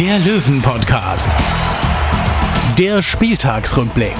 [0.00, 1.34] der Löwen-Podcast.
[2.78, 4.14] Der Spieltagsrückblick.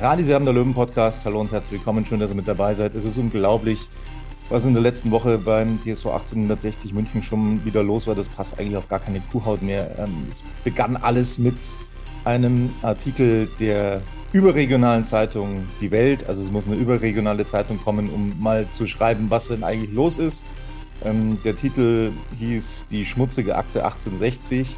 [0.00, 1.24] Radi, Sie haben der Löwen-Podcast.
[1.24, 2.06] Hallo und herzlich willkommen.
[2.06, 2.94] Schön, dass ihr mit dabei seid.
[2.94, 3.88] Es ist unglaublich,
[4.48, 8.14] was in der letzten Woche beim TSV 1860 München schon wieder los war.
[8.14, 9.90] Das passt eigentlich auf gar keine Kuhhaut mehr.
[9.98, 11.56] Ähm, es begann alles mit
[12.24, 16.28] einem Artikel der überregionalen Zeitung Die Welt.
[16.28, 20.16] Also es muss eine überregionale Zeitung kommen, um mal zu schreiben, was denn eigentlich los
[20.16, 20.44] ist.
[21.04, 24.76] Ähm, der Titel hieß Die schmutzige Akte 1860.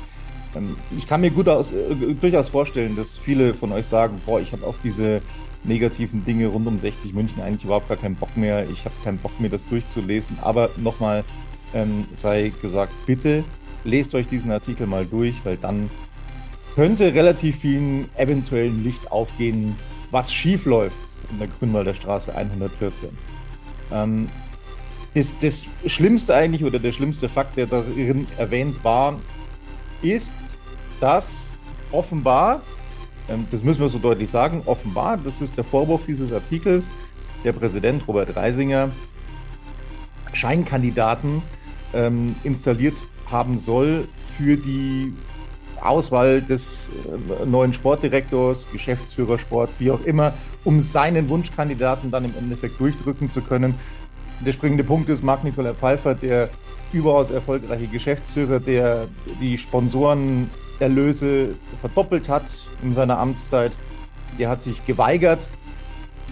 [0.55, 4.41] Ähm, ich kann mir gut aus, äh, durchaus vorstellen, dass viele von euch sagen, boah,
[4.41, 5.21] ich habe auf diese
[5.65, 8.69] negativen Dinge rund um 60 München eigentlich überhaupt gar keinen Bock mehr.
[8.71, 10.39] Ich habe keinen Bock mehr, das durchzulesen.
[10.43, 11.25] Aber nochmal
[11.75, 13.45] ähm, sei gesagt, bitte
[13.85, 15.91] lest euch diesen Artikel mal durch, weil dann
[16.75, 19.77] könnte relativ vielen eventuellen Licht aufgehen,
[20.11, 20.97] was schief läuft
[21.31, 23.11] in der Grünwalder Straße 114.
[23.93, 24.29] Ähm,
[25.15, 29.21] das, das Schlimmste eigentlich oder der schlimmste Fakt, der darin erwähnt war,
[30.03, 30.37] ist,
[31.01, 31.51] dass
[31.91, 32.63] offenbar,
[33.29, 36.91] ähm, das müssen wir so deutlich sagen, offenbar, das ist der Vorwurf dieses Artikels,
[37.45, 38.91] der Präsident Robert Reisinger
[40.33, 41.43] Scheinkandidaten
[41.93, 45.13] ähm, installiert haben soll für die
[45.81, 46.91] Auswahl des
[47.41, 50.33] äh, neuen Sportdirektors, Geschäftsführer Sports, wie auch immer,
[50.65, 53.75] um seinen Wunschkandidaten dann im Endeffekt durchdrücken zu können.
[54.45, 56.51] Der springende Punkt ist Marc Nikolai Pfeiffer, der
[56.93, 59.07] überaus erfolgreiche Geschäftsführer, der
[59.41, 63.79] die Sponsorenerlöse verdoppelt hat in seiner Amtszeit.
[64.41, 65.49] Der hat sich geweigert,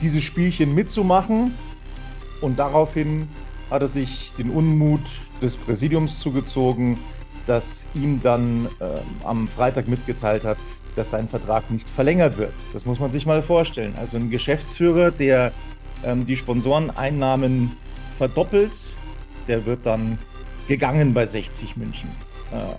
[0.02, 1.54] dieses Spielchen mitzumachen
[2.40, 3.28] und daraufhin
[3.70, 5.02] hat er sich den Unmut
[5.40, 6.98] des Präsidiums zugezogen,
[7.46, 8.86] das ihm dann äh,
[9.24, 10.58] am Freitag mitgeteilt hat,
[10.96, 12.54] dass sein Vertrag nicht verlängert wird.
[12.72, 13.94] Das muss man sich mal vorstellen.
[13.96, 15.52] Also ein Geschäftsführer, der
[16.02, 17.76] ähm, die Sponsoreneinnahmen
[18.20, 18.72] verdoppelt,
[19.48, 20.18] der wird dann
[20.68, 22.10] gegangen bei 60 München.
[22.52, 22.76] Äh,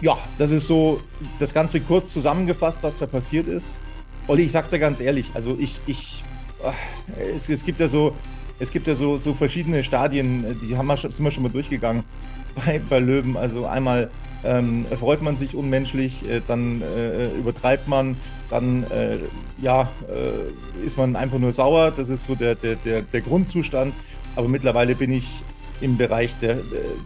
[0.00, 1.02] ja, das ist so
[1.38, 3.78] das Ganze kurz zusammengefasst, was da passiert ist.
[4.26, 6.24] Olli, ich sag's dir ganz ehrlich, also ich, ich,
[6.64, 8.16] äh, es, es gibt ja so,
[8.58, 12.04] es gibt ja so, so verschiedene Stadien, die haben wir, sind wir schon mal durchgegangen
[12.54, 13.36] bei, bei Löwen.
[13.36, 14.10] Also einmal
[14.44, 18.16] ähm, freut man sich unmenschlich, äh, dann äh, übertreibt man,
[18.48, 19.18] dann äh,
[19.60, 21.92] ja, äh, ist man einfach nur sauer.
[21.94, 23.92] Das ist so der, der, der, der Grundzustand.
[24.38, 25.42] Aber mittlerweile bin ich
[25.80, 26.58] im Bereich der,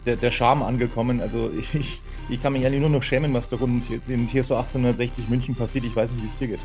[0.05, 1.23] der, der Scham angekommen.
[1.23, 5.31] Also ich, ich kann mich eigentlich nur noch schämen, was da rund in TSO 1860
[5.31, 5.87] München passiert.
[5.87, 6.61] Ich weiß nicht, wie es dir geht.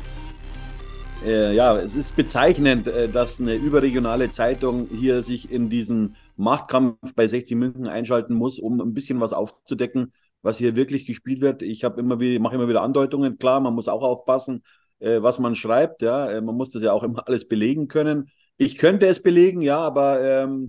[1.24, 7.14] Äh, ja, es ist bezeichnend, äh, dass eine überregionale Zeitung hier sich in diesen Machtkampf
[7.16, 10.12] bei 60 München einschalten muss, um ein bisschen was aufzudecken,
[10.42, 11.62] was hier wirklich gespielt wird.
[11.62, 13.38] Ich habe immer wieder, mache immer wieder Andeutungen.
[13.38, 14.62] Klar, man muss auch aufpassen,
[14.98, 16.02] äh, was man schreibt.
[16.02, 18.28] Ja, äh, man muss das ja auch immer alles belegen können.
[18.58, 20.68] Ich könnte es belegen, ja, aber ähm,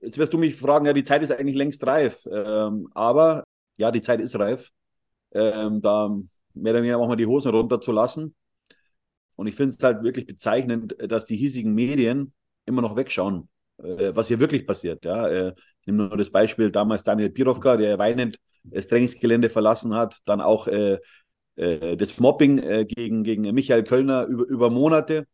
[0.00, 2.26] jetzt wirst du mich fragen, ja, die Zeit ist eigentlich längst reif.
[2.30, 3.44] Ähm, aber
[3.78, 4.70] ja, die Zeit ist reif.
[5.32, 6.08] Ähm, da
[6.54, 8.34] mehr oder weniger auch mal die Hosen runterzulassen.
[9.36, 12.32] Und ich finde es halt wirklich bezeichnend, dass die hiesigen Medien
[12.66, 15.04] immer noch wegschauen, äh, was hier wirklich passiert.
[15.04, 19.94] Ja, äh, ich nehme nur das Beispiel damals Daniel Pirovka, der weinend das Trainingsgelände verlassen
[19.94, 20.98] hat, dann auch äh,
[21.56, 25.26] äh, das Mobbing äh, gegen, gegen Michael Kölner über, über Monate,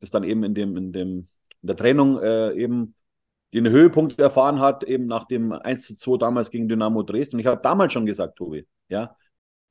[0.00, 1.28] das dann eben in dem, in dem
[1.62, 2.94] in der Trennung äh, eben
[3.54, 7.36] den Höhepunkt erfahren hat, eben nach dem 1 zu 2 damals gegen Dynamo Dresden.
[7.36, 9.16] Und ich habe damals schon gesagt, Tobi, ja,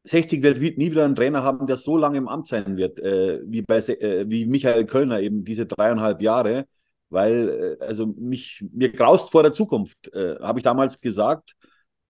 [0.03, 3.41] 60 wird nie wieder einen Trainer haben, der so lange im Amt sein wird, äh,
[3.45, 6.65] wie, bei, äh, wie Michael Kölner eben diese dreieinhalb Jahre,
[7.09, 11.55] weil äh, also mich, mir graust vor der Zukunft, äh, habe ich damals gesagt.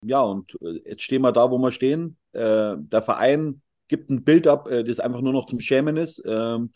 [0.03, 2.17] Ja, und äh, jetzt stehen wir da, wo wir stehen.
[2.31, 6.23] Äh, der Verein gibt ein Bild ab, das einfach nur noch zum Schämen ist.
[6.25, 6.71] Ähm,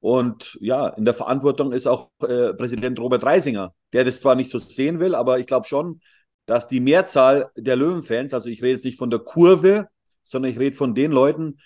[0.00, 4.58] und ja, in der Verantwortung ist auch Präsident Robert Reisinger, der das zwar nicht so
[4.58, 6.00] sehen will, aber ich glaube schon,
[6.46, 9.88] dass die Mehrzahl der Löwenfans, also ich rede jetzt nicht von der Kurve,
[10.22, 11.58] sondern ich rede von den Leuten,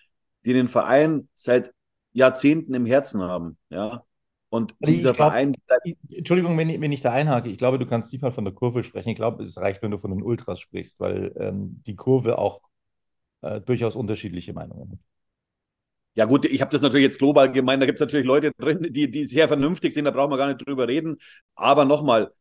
[0.44, 1.73] die den Verein seit
[2.12, 3.58] Jahrzehnten im Herzen haben.
[3.70, 4.05] Ja.
[4.49, 5.55] Und ich dieser glaub, Verein.
[6.11, 7.49] Entschuldigung, wenn ich, wenn ich da einhake.
[7.49, 9.08] Ich glaube, du kannst nicht mal von der Kurve sprechen.
[9.11, 12.61] Ich glaube, es reicht, wenn du von den Ultras sprichst, weil ähm, die Kurve auch
[13.40, 14.99] äh, durchaus unterschiedliche Meinungen hat.
[16.14, 17.82] Ja, gut, ich habe das natürlich jetzt global gemeint.
[17.82, 20.47] Da gibt es natürlich Leute drin, die, die sehr vernünftig sind, da brauchen wir gar
[20.47, 21.17] nicht drüber reden.
[21.55, 22.32] Aber nochmal,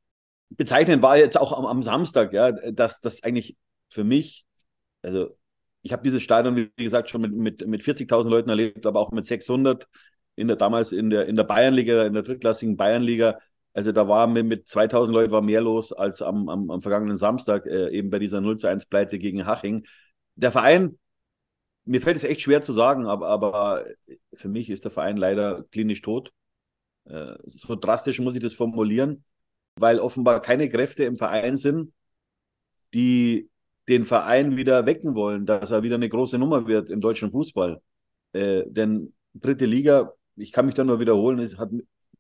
[0.50, 3.56] bezeichnend war jetzt auch am, am Samstag, ja, dass das eigentlich
[3.89, 4.45] für mich,
[5.01, 5.38] also
[5.83, 9.12] ich habe dieses Stadion, wie gesagt, schon mit, mit, mit 40.000 Leuten erlebt, aber auch
[9.12, 9.88] mit 600
[10.35, 13.39] in der, damals in der, in der Bayernliga, in der drittklassigen Bayernliga.
[13.73, 17.18] Also da war mit, mit 2000 Leuten war mehr los als am, am, am vergangenen
[17.18, 19.85] Samstag, äh, eben bei dieser 0 zu 1 Pleite gegen Haching.
[20.35, 21.00] Der Verein,
[21.86, 23.86] mir fällt es echt schwer zu sagen, aber, aber
[24.33, 26.31] für mich ist der Verein leider klinisch tot.
[27.06, 29.24] Äh, so drastisch muss ich das formulieren,
[29.75, 31.94] weil offenbar keine Kräfte im Verein sind,
[32.94, 33.50] die
[33.89, 37.81] den Verein wieder wecken wollen, dass er wieder eine große Nummer wird im deutschen Fußball.
[38.33, 41.72] Äh, denn dritte Liga, ich kann mich da nur wiederholen, es hat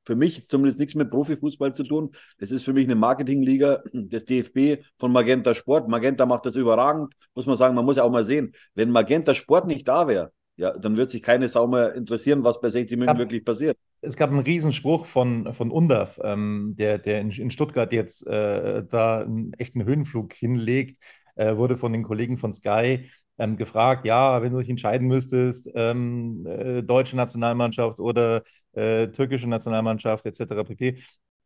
[0.05, 2.11] für mich zumindest nichts mit Profifußball zu tun.
[2.39, 5.87] Das ist für mich eine Marketingliga des DFB von Magenta Sport.
[5.87, 7.75] Magenta macht das überragend, muss man sagen.
[7.75, 11.09] Man muss ja auch mal sehen, wenn Magenta Sport nicht da wäre, ja, dann wird
[11.09, 13.77] sich keine Sau mehr interessieren, was bei 60 München wirklich passiert.
[14.01, 18.83] Es gab einen Riesenspruch von, von Undaf, ähm, der, der in, in Stuttgart jetzt äh,
[18.87, 21.03] da einen echten Höhenflug hinlegt,
[21.35, 25.69] äh, wurde von den Kollegen von Sky ähm, gefragt, ja, wenn du dich entscheiden müsstest,
[25.75, 28.43] ähm, äh, deutsche Nationalmannschaft oder
[28.73, 30.63] äh, türkische Nationalmannschaft etc.
[30.63, 30.97] pp.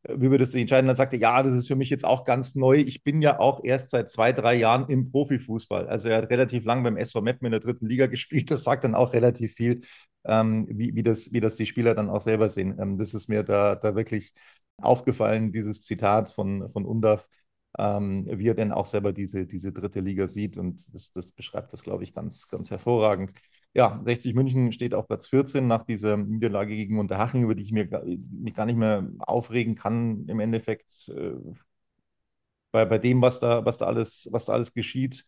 [0.04, 0.88] Äh, wie würdest du dich entscheiden?
[0.88, 2.78] Dann sagte er, ja, das ist für mich jetzt auch ganz neu.
[2.78, 5.88] Ich bin ja auch erst seit zwei, drei Jahren im Profifußball.
[5.88, 8.52] Also er hat relativ lang beim SV Meppen in der dritten Liga gespielt.
[8.52, 9.82] Das sagt dann auch relativ viel,
[10.26, 12.78] ähm, wie, wie, das, wie das die Spieler dann auch selber sehen.
[12.80, 14.34] Ähm, das ist mir da, da wirklich
[14.78, 17.28] aufgefallen, dieses Zitat von, von Undaf
[17.78, 20.58] ähm, wie er denn auch selber diese, diese dritte Liga sieht.
[20.58, 23.34] Und das, das beschreibt das, glaube ich, ganz, ganz hervorragend.
[23.74, 27.72] Ja, 60 München steht auf Platz 14 nach dieser Niederlage gegen Unterhaching, über die ich
[27.74, 27.88] mir,
[28.32, 31.10] mich gar nicht mehr aufregen kann im Endeffekt.
[31.10, 31.34] Äh,
[32.72, 35.26] bei, bei dem, was da, was da alles, was da alles geschieht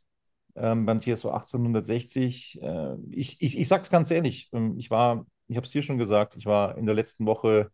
[0.55, 2.61] ähm, beim TSO 1860.
[2.61, 5.97] Äh, ich, ich, ich sag's ganz ehrlich, ähm, ich war, ich habe es hier schon
[5.97, 7.71] gesagt, ich war in der letzten Woche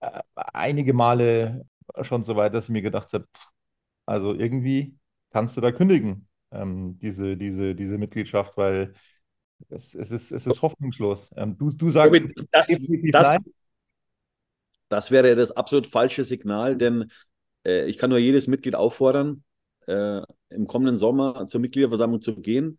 [0.00, 1.66] äh, einige Male
[2.02, 3.26] schon so weit, dass ich mir gedacht habe,
[4.08, 4.94] also irgendwie
[5.30, 8.94] kannst du da kündigen, ähm, diese, diese, diese Mitgliedschaft, weil
[9.68, 11.30] es, es, ist, es ist hoffnungslos.
[11.36, 12.66] Ähm, du, du sagst das,
[13.12, 13.38] das,
[14.88, 17.12] das, wäre das absolut falsche Signal, denn
[17.66, 19.44] äh, ich kann nur jedes Mitglied auffordern,
[19.86, 22.78] äh, im kommenden Sommer zur Mitgliederversammlung zu gehen.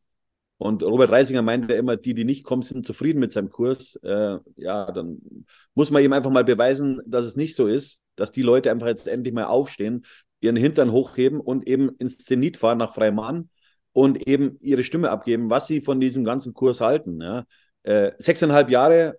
[0.58, 3.98] Und Robert Reisinger meinte immer, die, die nicht kommen, sind zufrieden mit seinem Kurs.
[3.98, 5.46] Äh, ja, dann
[5.76, 8.88] muss man ihm einfach mal beweisen, dass es nicht so ist, dass die Leute einfach
[8.88, 10.06] jetzt endlich mal aufstehen,
[10.42, 13.50] ihren Hintern hochheben und eben ins Zenit fahren nach Freimann
[13.92, 17.22] und eben ihre Stimme abgeben, was sie von diesem ganzen Kurs halten.
[17.22, 17.46] Ja.
[17.84, 19.18] Äh, sechseinhalb Jahre,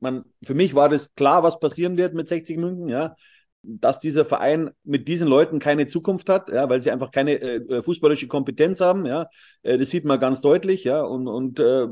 [0.00, 3.16] man, für mich war das klar, was passieren wird mit 60 München, ja,
[3.62, 7.56] dass dieser Verein mit diesen Leuten keine Zukunft hat, ja, weil sie einfach keine äh,
[7.56, 9.28] äh fußballische Kompetenz haben, ja,
[9.62, 11.86] äh, das sieht man ganz deutlich, ja, und, und äh,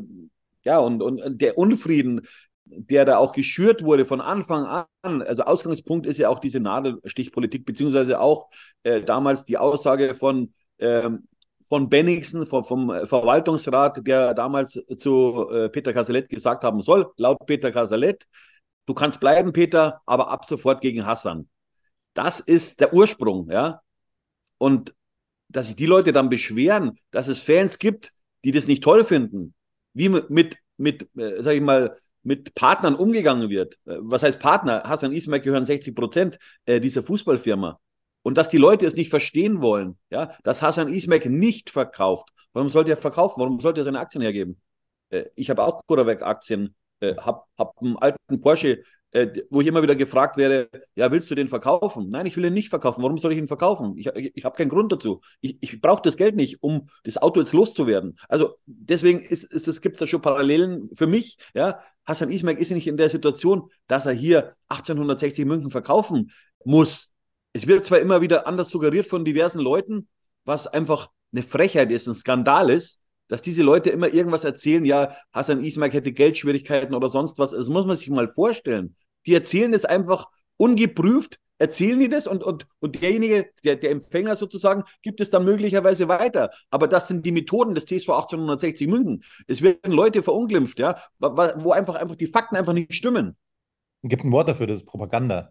[0.64, 2.22] ja, und, und der Unfrieden,
[2.72, 5.22] der da auch geschürt wurde von Anfang an.
[5.22, 8.48] Also Ausgangspunkt ist ja auch diese Nadelstichpolitik, beziehungsweise auch
[8.82, 11.26] äh, damals die Aussage von, ähm,
[11.68, 17.38] von Bennigsen, vom, vom, Verwaltungsrat, der damals zu äh, Peter Casalet gesagt haben soll, laut
[17.46, 18.26] Peter Casalet,
[18.86, 21.48] du kannst bleiben, Peter, aber ab sofort gegen Hassan.
[22.14, 23.80] Das ist der Ursprung, ja.
[24.58, 24.94] Und
[25.48, 28.12] dass sich die Leute dann beschweren, dass es Fans gibt,
[28.44, 29.54] die das nicht toll finden,
[29.92, 33.74] wie mit, mit, äh, sag ich mal, mit Partnern umgegangen wird.
[33.86, 34.82] Äh, was heißt Partner?
[34.84, 37.78] Hassan Ismail gehören 60 Prozent äh, dieser Fußballfirma.
[38.22, 42.28] Und dass die Leute es nicht verstehen wollen, ja, dass Hassan Ismail nicht verkauft.
[42.52, 43.40] Warum sollte er verkaufen?
[43.40, 44.60] Warum sollte er seine Aktien hergeben?
[45.10, 48.82] Äh, ich habe auch Kuravec-Aktien, habe hab einen alten Porsche
[49.50, 52.10] wo ich immer wieder gefragt werde, ja, willst du den verkaufen?
[52.10, 53.02] Nein, ich will ihn nicht verkaufen.
[53.02, 53.96] Warum soll ich ihn verkaufen?
[53.96, 55.20] Ich, ich, ich habe keinen Grund dazu.
[55.40, 58.16] Ich, ich brauche das Geld nicht, um das Auto jetzt loszuwerden.
[58.28, 61.38] Also deswegen ist, ist gibt es da schon Parallelen für mich.
[61.54, 66.32] Ja, Hassan Ismail ist nicht in der Situation, dass er hier 1860 München verkaufen
[66.64, 67.14] muss.
[67.52, 70.08] Es wird zwar immer wieder anders suggeriert von diversen Leuten,
[70.44, 75.16] was einfach eine Frechheit ist, ein Skandal ist, dass diese Leute immer irgendwas erzählen, ja,
[75.32, 77.52] Hassan Ismail hätte Geldschwierigkeiten oder sonst was.
[77.52, 78.96] Das muss man sich mal vorstellen.
[79.26, 80.26] Die erzählen es einfach
[80.56, 85.44] ungeprüft, erzählen die das und, und, und derjenige, der, der Empfänger sozusagen, gibt es dann
[85.44, 86.50] möglicherweise weiter.
[86.70, 89.22] Aber das sind die Methoden des TSV 1860 München.
[89.46, 93.36] Es werden Leute verunglimpft, ja, wo einfach, einfach die Fakten einfach nicht stimmen.
[94.02, 95.50] Es gibt ein Wort dafür, das ist Propaganda.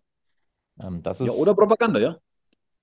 [0.81, 2.17] Ähm, das ist ja, oder Propaganda, ja.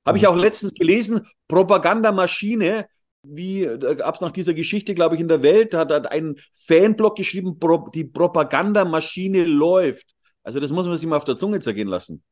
[0.07, 2.87] Habe ich auch letztens gelesen, Propagandamaschine
[3.29, 3.67] wie
[3.97, 7.59] gab es nach dieser Geschichte, glaube ich, in der Welt, hat, hat ein Fanblog geschrieben,
[7.59, 10.15] Pro, die Propagandamaschine läuft.
[10.45, 12.23] Also das muss man sich mal auf der Zunge zergehen lassen.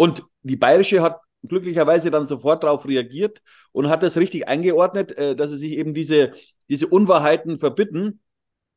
[0.00, 3.42] Und die Bayerische hat glücklicherweise dann sofort darauf reagiert
[3.72, 6.32] und hat das richtig eingeordnet, äh, dass sie sich eben diese,
[6.70, 8.20] diese Unwahrheiten verbitten.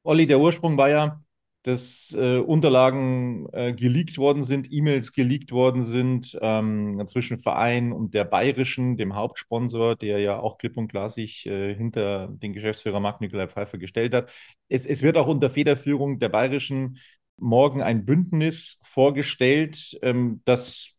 [0.03, 1.22] Olli, der Ursprung war ja,
[1.62, 8.13] dass äh, Unterlagen äh, geleakt worden sind, E-Mails geleakt worden sind ähm, zwischen Verein und
[8.13, 13.00] der Bayerischen, dem Hauptsponsor, der ja auch klipp und klar sich äh, hinter den Geschäftsführer
[13.00, 14.30] Marc-Nikolai Pfeiffer gestellt hat.
[14.68, 16.98] Es, es, wird auch unter Federführung der Bayerischen
[17.38, 20.92] morgen ein Bündnis vorgestellt, ähm, das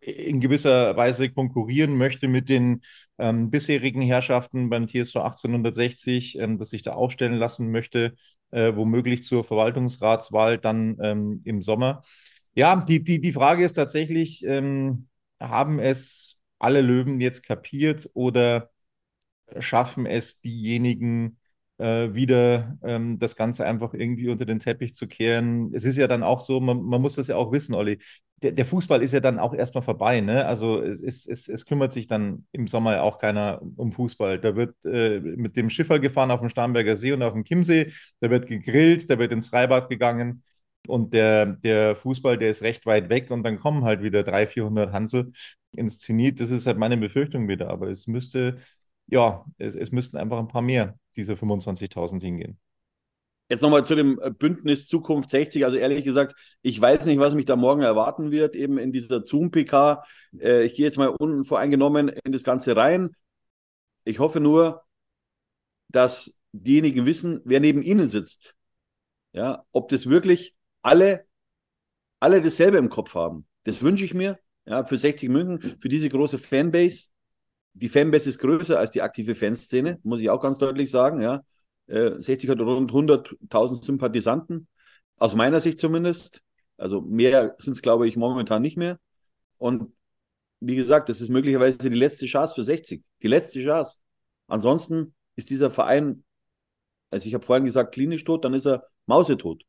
[0.00, 2.82] in gewisser Weise konkurrieren möchte mit den
[3.18, 8.14] ähm, bisherigen Herrschaften beim TSV 1860, ähm, das sich da aufstellen lassen möchte
[8.54, 12.02] äh, womöglich zur Verwaltungsratswahl dann ähm, im Sommer.
[12.54, 15.08] Ja, die, die, die Frage ist tatsächlich, ähm,
[15.40, 18.70] haben es alle Löwen jetzt kapiert oder
[19.58, 21.38] schaffen es diejenigen,
[21.78, 25.72] äh, wieder ähm, das Ganze einfach irgendwie unter den Teppich zu kehren.
[25.74, 27.98] Es ist ja dann auch so, man, man muss das ja auch wissen, Olli.
[28.42, 30.20] Der, der, Fußball ist ja dann auch erstmal vorbei.
[30.20, 30.44] Ne?
[30.46, 34.38] Also es, es, es, es kümmert sich dann im Sommer auch keiner um Fußball.
[34.40, 37.92] Da wird äh, mit dem Schiffer gefahren auf dem Starnberger See und auf dem Chiemsee,
[38.20, 40.42] da wird gegrillt, da wird ins Freibad gegangen.
[40.86, 44.52] Und der, der Fußball, der ist recht weit weg und dann kommen halt wieder 300,
[44.52, 45.32] 400 Hansel
[45.74, 46.40] ins Zenit.
[46.40, 47.70] Das ist halt meine Befürchtung wieder.
[47.70, 48.58] Aber es müsste,
[49.06, 52.58] ja, es, es müssten einfach ein paar mehr diese 25.000 hingehen.
[53.48, 55.64] Jetzt nochmal zu dem Bündnis Zukunft 60.
[55.64, 59.24] Also ehrlich gesagt, ich weiß nicht, was mich da morgen erwarten wird, eben in dieser
[59.24, 60.02] Zoom-PK.
[60.40, 63.10] Äh, ich gehe jetzt mal unvoreingenommen in das Ganze rein.
[64.04, 64.82] Ich hoffe nur,
[65.88, 68.56] dass diejenigen wissen, wer neben ihnen sitzt.
[69.32, 71.26] Ja, ob das wirklich alle,
[72.20, 73.46] alle dasselbe im Kopf haben.
[73.64, 74.38] Das wünsche ich mir.
[74.66, 77.10] Ja, für 60 München, für diese große Fanbase
[77.74, 81.20] die Fanbase ist größer als die aktive Fanszene, muss ich auch ganz deutlich sagen.
[81.20, 81.42] Ja.
[81.86, 84.68] 60 äh, hat rund 100.000 Sympathisanten,
[85.18, 86.40] aus meiner Sicht zumindest.
[86.76, 88.98] Also mehr sind es, glaube ich, momentan nicht mehr.
[89.58, 89.92] Und
[90.60, 93.02] wie gesagt, das ist möglicherweise die letzte Chance für 60.
[93.22, 94.00] Die letzte Chance.
[94.46, 96.24] Ansonsten ist dieser Verein,
[97.10, 99.64] also ich habe vorhin gesagt, klinisch tot, dann ist er mausetot.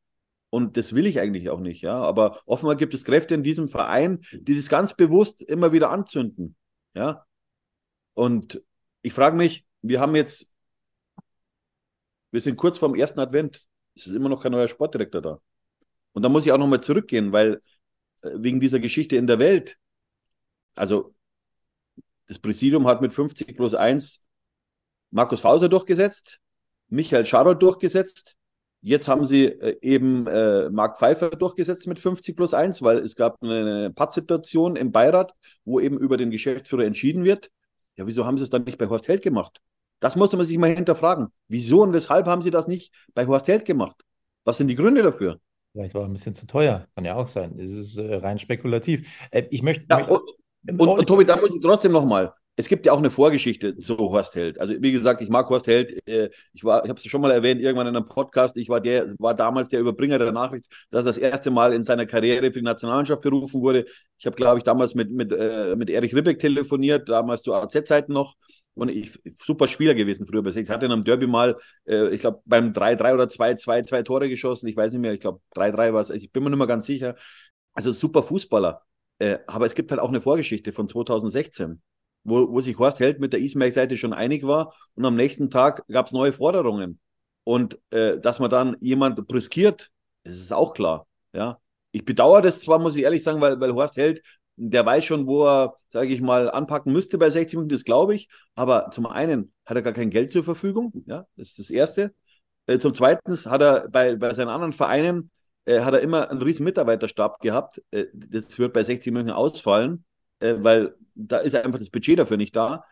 [0.49, 2.01] Und das will ich eigentlich auch nicht, ja.
[2.01, 6.55] Aber offenbar gibt es Kräfte in diesem Verein, die das ganz bewusst immer wieder anzünden.
[6.93, 7.25] Ja.
[8.15, 8.61] Und
[9.03, 10.49] ich frage mich, wir haben jetzt,
[12.31, 13.67] wir sind kurz vorm ersten Advent.
[13.93, 15.39] Es ist immer noch kein neuer Sportdirektor da.
[16.13, 17.61] Und da muss ich auch nochmal zurückgehen, weil
[18.21, 19.77] äh, wegen dieser Geschichte in der Welt,
[20.73, 21.13] also
[22.27, 24.23] das Präsidium hat mit 50 plus 1
[25.11, 26.39] Markus Fauser durchgesetzt,
[26.87, 28.35] Michael Scharold durchgesetzt.
[28.81, 33.15] Jetzt haben sie äh, eben äh, Marc Pfeiffer durchgesetzt mit 50 plus 1, weil es
[33.15, 35.33] gab eine Pattsituation im Beirat,
[35.65, 37.51] wo eben über den Geschäftsführer entschieden wird.
[37.97, 39.61] Ja, wieso haben sie es dann nicht bei Horst Held gemacht?
[39.99, 41.27] Das muss man sich mal hinterfragen.
[41.47, 44.03] Wieso und weshalb haben sie das nicht bei Horst Held gemacht?
[44.43, 45.39] Was sind die Gründe dafür?
[45.71, 47.57] Vielleicht war ein bisschen zu teuer, kann ja auch sein.
[47.59, 49.09] Es ist äh, rein spekulativ.
[49.31, 49.85] Äh, ich möchte.
[49.89, 50.21] Ja, und,
[50.67, 53.97] und, und, Tobi, da muss ich trotzdem nochmal es gibt ja auch eine Vorgeschichte zu
[53.97, 54.59] Horst Held.
[54.59, 56.07] Also wie gesagt, ich mag Horst Held.
[56.07, 58.55] Äh, ich war, ich habe es schon mal erwähnt, irgendwann in einem Podcast.
[58.57, 61.83] Ich war der, war damals der Überbringer der Nachricht, dass er das erste Mal in
[61.83, 63.85] seiner Karriere für die Nationalmannschaft berufen wurde.
[64.17, 68.13] Ich habe, glaube ich, damals mit, mit, äh, mit Erich Ribbeck telefoniert, damals zu AZ-Zeiten
[68.13, 68.35] noch.
[68.73, 70.45] Und ich, super Spieler gewesen früher.
[70.45, 74.29] Ich hatte in einem Derby mal, äh, ich glaube, beim 3-3 oder 2-2 zwei Tore
[74.29, 74.67] geschossen.
[74.67, 76.09] Ich weiß nicht mehr, ich glaube, 3-3 war es.
[76.09, 77.15] Ich bin mir nicht mehr ganz sicher.
[77.73, 78.81] Also super Fußballer.
[79.47, 81.81] aber es gibt halt auch eine Vorgeschichte von 2016
[82.25, 85.87] wo, wo sich Horst Held mit der Ismail-Seite schon einig war und am nächsten Tag
[85.87, 86.99] gab es neue Forderungen.
[87.45, 89.91] Und äh, dass man dann jemand brüskiert,
[90.23, 91.07] das ist auch klar.
[91.31, 91.59] Ja.
[91.91, 94.21] Ich bedauere das zwar, muss ich ehrlich sagen, weil, weil Horst Held,
[94.57, 98.15] der weiß schon, wo er, sage ich mal, anpacken müsste bei 60 Minuten, das glaube
[98.15, 98.27] ich.
[98.55, 102.13] Aber zum einen hat er gar kein Geld zur Verfügung, ja, das ist das Erste.
[102.65, 105.29] Äh, zum Zweiten hat er bei, bei seinen anderen Vereinen,
[105.65, 107.81] äh, hat er immer einen riesen Mitarbeiterstab gehabt.
[107.91, 110.05] Äh, das wird bei 60 München ausfallen,
[110.39, 112.83] äh, weil da ist einfach das Budget dafür nicht da.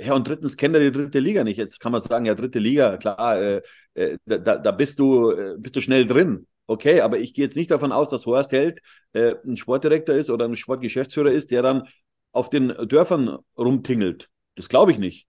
[0.00, 1.56] Ja, und drittens kennt er die dritte Liga nicht.
[1.56, 3.62] Jetzt kann man sagen, ja, dritte Liga, klar, äh,
[3.94, 6.46] äh, da, da bist du, äh, bist du schnell drin.
[6.66, 8.80] Okay, aber ich gehe jetzt nicht davon aus, dass Horst Held
[9.12, 11.86] äh, ein Sportdirektor ist oder ein Sportgeschäftsführer ist, der dann
[12.32, 14.28] auf den Dörfern rumtingelt.
[14.56, 15.28] Das glaube ich nicht.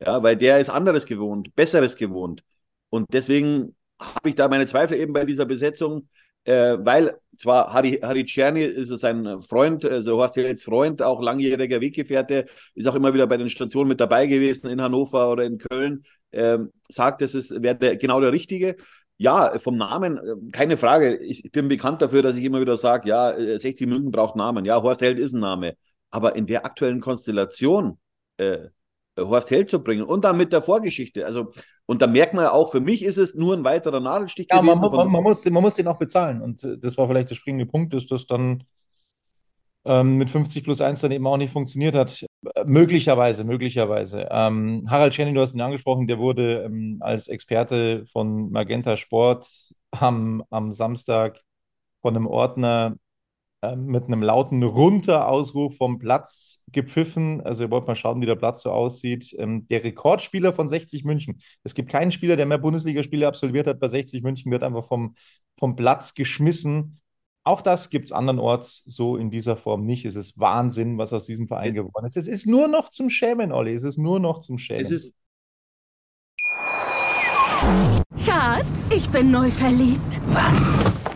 [0.00, 2.42] Ja, weil der ist anderes gewohnt, besseres gewohnt.
[2.90, 6.08] Und deswegen habe ich da meine Zweifel eben bei dieser Besetzung
[6.46, 11.80] äh, weil zwar Harry, Harry Czerny ist sein Freund, also Horst Hells Freund, auch langjähriger
[11.80, 15.58] Weggefährte, ist auch immer wieder bei den Stationen mit dabei gewesen in Hannover oder in
[15.58, 18.76] Köln, äh, sagt, es wäre genau der Richtige.
[19.18, 21.16] Ja, vom Namen, äh, keine Frage.
[21.16, 24.64] Ich bin bekannt dafür, dass ich immer wieder sage, ja, 60 äh, München braucht Namen.
[24.64, 25.76] Ja, Horst Held ist ein Name.
[26.10, 27.98] Aber in der aktuellen Konstellation
[28.36, 28.68] äh,
[29.18, 31.24] Horst Held zu bringen und dann mit der Vorgeschichte.
[31.24, 31.52] Also,
[31.86, 34.60] und da merkt man ja auch, für mich ist es nur ein weiterer Nadelstich ja,
[34.60, 34.80] gewesen.
[34.80, 36.42] Man, man, man, muss, man muss den auch bezahlen.
[36.42, 38.64] Und äh, das war vielleicht der springende Punkt, dass das dann
[39.86, 42.24] ähm, mit 50 plus 1 dann eben auch nicht funktioniert hat.
[42.54, 44.28] Äh, möglicherweise, möglicherweise.
[44.30, 49.46] Ähm, Harald Schenning, du hast ihn angesprochen, der wurde ähm, als Experte von Magenta Sport
[49.92, 51.40] am, am Samstag
[52.02, 53.05] von einem Ordner äh,
[53.62, 57.40] mit einem lauten Runter-Ausruf vom Platz gepfiffen.
[57.40, 59.34] Also ihr wollt mal schauen, wie der Platz so aussieht.
[59.38, 61.40] Ähm, der Rekordspieler von 60 München.
[61.64, 63.80] Es gibt keinen Spieler, der mehr Bundesligaspiele absolviert hat.
[63.80, 65.14] Bei 60 München wird einfach vom,
[65.58, 67.00] vom Platz geschmissen.
[67.44, 70.04] Auch das gibt es andernorts so in dieser Form nicht.
[70.04, 72.16] Es ist Wahnsinn, was aus diesem Verein geworden ist.
[72.16, 73.72] Es ist nur noch zum Schämen, Olli.
[73.72, 74.84] Es ist nur noch zum Schämen.
[74.84, 75.14] Es ist
[78.24, 80.20] Schatz, ich bin neu verliebt.
[80.28, 81.15] Was?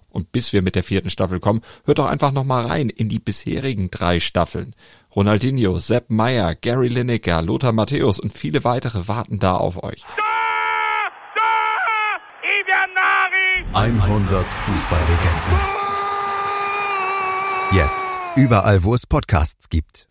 [0.11, 3.09] Und bis wir mit der vierten Staffel kommen, hört doch einfach noch mal rein in
[3.09, 4.75] die bisherigen drei Staffeln.
[5.15, 10.05] Ronaldinho, Sepp Meyer, Gary Lineker, Lothar Matthäus und viele weitere warten da auf euch.
[13.73, 15.81] 100 Fußballlegenden.
[17.73, 20.07] Jetzt überall, wo es Podcasts gibt.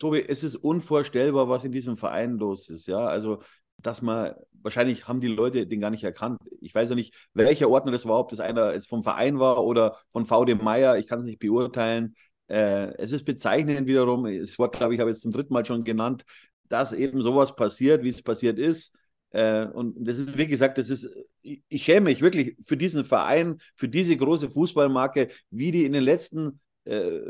[0.00, 2.88] Tobi, es ist unvorstellbar, was in diesem Verein los ist.
[2.88, 3.40] Ja, also
[3.78, 6.40] dass man, wahrscheinlich haben die Leute den gar nicht erkannt.
[6.60, 9.64] Ich weiß ja nicht, welcher Ordner das war, ob das einer jetzt vom Verein war
[9.64, 12.14] oder von VD Meier, ich kann es nicht beurteilen.
[12.48, 15.64] Äh, es ist bezeichnend wiederum, das Wort, glaube ich, habe ich jetzt zum dritten Mal
[15.64, 16.24] schon genannt,
[16.68, 18.94] dass eben sowas passiert, wie es passiert ist.
[19.30, 21.08] Äh, und das ist, wie gesagt, das ist,
[21.42, 26.04] ich schäme mich wirklich für diesen Verein, für diese große Fußballmarke, wie die in den
[26.04, 27.20] letzten äh,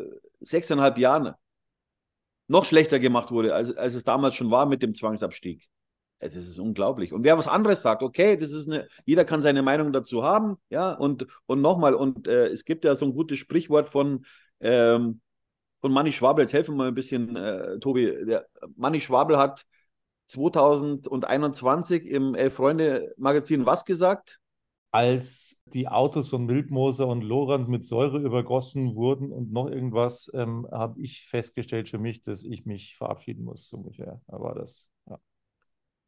[0.41, 1.35] sechseinhalb Jahren
[2.49, 5.69] noch schlechter gemacht wurde, als, als es damals schon war mit dem Zwangsabstieg.
[6.23, 7.13] Das ist unglaublich.
[7.13, 10.57] Und wer was anderes sagt, okay, das ist eine, jeder kann seine Meinung dazu haben,
[10.71, 14.25] ja, und, und nochmal, und äh, es gibt ja so ein gutes Sprichwort von,
[14.61, 15.21] ähm,
[15.81, 18.25] von Manni Schwabel, jetzt helfen wir mal ein bisschen, äh, Tobi.
[18.25, 19.67] Der Manni Schwabel hat
[20.27, 24.39] 2021 im Elf-Freunde-Magazin was gesagt?
[24.93, 30.69] Als die Autos von Wildmoser und Lorand mit Säure übergossen wurden und noch irgendwas, ähm,
[30.71, 34.21] habe ich festgestellt für mich, dass ich mich verabschieden muss, ungefähr.
[34.29, 34.92] Da war das.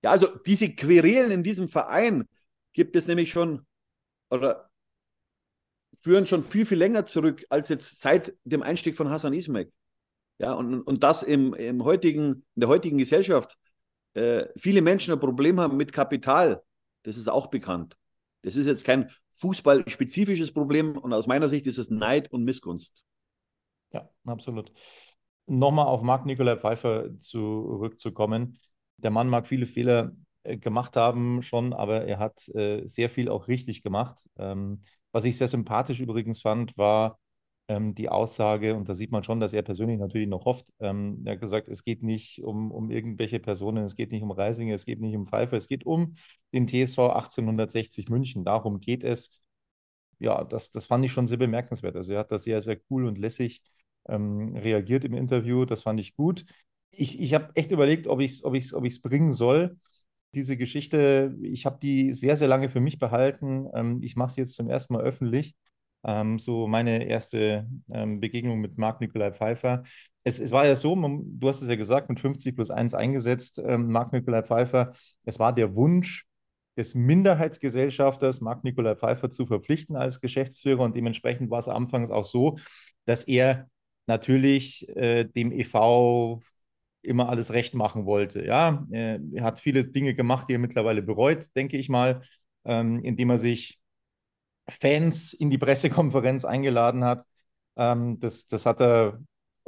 [0.05, 0.11] Ja.
[0.11, 2.29] Also diese Querelen in diesem Verein
[2.75, 3.65] gibt es nämlich schon
[4.29, 4.69] oder
[6.03, 9.73] führen schon viel, viel länger zurück als jetzt seit dem Einstieg von Hassan Ismail.
[10.39, 13.57] Ja, und, und das im, im heutigen, in der heutigen Gesellschaft.
[14.13, 16.63] Äh, viele Menschen ein Problem haben mit Kapital.
[17.05, 17.97] Das ist auch bekannt.
[18.43, 23.07] Das ist jetzt kein fußballspezifisches Problem und aus meiner Sicht ist es Neid und Missgunst.
[23.91, 24.71] Ja, absolut.
[25.47, 28.59] Nochmal auf Marc Nikolai Pfeiffer zurückzukommen
[29.05, 30.13] der Mann mag viele Fehler
[30.45, 34.29] äh, gemacht haben schon, aber er hat äh, sehr viel auch richtig gemacht.
[34.39, 37.19] Ähm, was ich sehr sympathisch übrigens fand, war
[37.69, 40.73] ähm, die Aussage, und da sieht man schon, dass er persönlich natürlich noch hofft.
[40.81, 44.31] Ähm, er hat gesagt, es geht nicht um, um irgendwelche Personen, es geht nicht um
[44.33, 46.17] Reisinger, es geht nicht um Pfeiffer, es geht um
[46.53, 48.45] den TSV 1860 München.
[48.45, 49.41] Darum geht es.
[50.19, 51.97] Ja, das, das fand ich schon sehr bemerkenswert.
[51.97, 53.63] Also er hat da sehr, sehr cool und lässig
[54.09, 55.65] ähm, reagiert im Interview.
[55.65, 56.45] Das fand ich gut
[56.97, 59.77] ich, ich habe echt überlegt, ob ich es ob ich's, ob ich's bringen soll.
[60.35, 63.69] Diese Geschichte, ich habe die sehr, sehr lange für mich behalten.
[63.75, 65.55] Ähm, ich mache sie jetzt zum ersten Mal öffentlich.
[66.05, 69.85] Ähm, so meine erste ähm, Begegnung mit Marc Nikolai Pfeiffer.
[70.25, 72.95] Es, es, war ja so, man, du hast es ja gesagt, mit 50 plus 1
[72.95, 74.95] eingesetzt, ähm, Marc Nikolai Pfeiffer.
[75.25, 76.27] Es war der Wunsch
[76.77, 80.83] des Minderheitsgesellschafters, Marc Nikolai Pfeiffer, zu verpflichten als Geschäftsführer.
[80.83, 82.59] Und dementsprechend war es anfangs auch so,
[83.07, 83.69] dass er
[84.07, 86.43] natürlich äh, dem EV
[87.05, 88.45] immer alles recht machen wollte.
[88.45, 92.23] Ja, er hat viele Dinge gemacht, die er mittlerweile bereut, denke ich mal,
[92.65, 93.81] ähm, indem er sich
[94.69, 97.25] Fans in die Pressekonferenz eingeladen hat.
[97.77, 99.21] Ähm, das, das hat er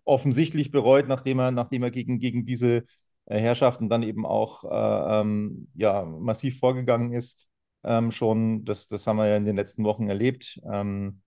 [0.05, 2.85] offensichtlich bereut, nachdem er, nachdem er gegen, gegen diese
[3.27, 7.46] äh, Herrschaften dann eben auch äh, ähm, ja, massiv vorgegangen ist.
[7.85, 10.61] Ähm, schon, das, das haben wir ja in den letzten Wochen erlebt.
[10.70, 11.20] Ähm,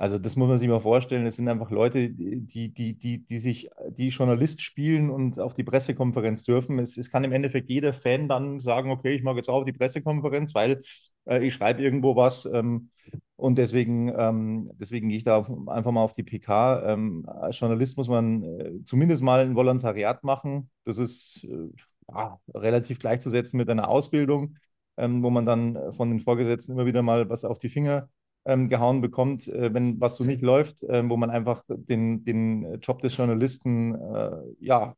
[0.00, 1.26] also das muss man sich mal vorstellen.
[1.26, 5.62] Es sind einfach Leute, die, die, die, die sich, die Journalist spielen und auf die
[5.62, 6.78] Pressekonferenz dürfen.
[6.78, 9.66] Es, es kann im Endeffekt jeder Fan dann sagen, okay, ich mag jetzt auch auf
[9.66, 10.80] die Pressekonferenz, weil
[11.26, 12.46] äh, ich schreibe irgendwo was.
[12.46, 12.88] Ähm,
[13.36, 16.92] und deswegen, ähm, deswegen gehe ich da einfach mal auf die PK.
[16.94, 20.70] Ähm, als Journalist muss man äh, zumindest mal ein Volontariat machen.
[20.84, 21.68] Das ist äh,
[22.08, 24.56] ja, relativ gleichzusetzen mit einer Ausbildung,
[24.96, 28.08] ähm, wo man dann von den Vorgesetzten immer wieder mal was auf die Finger
[28.50, 32.80] ähm, gehauen bekommt, äh, wenn was so nicht läuft, äh, wo man einfach den, den
[32.80, 34.94] Job des Journalisten äh, ja,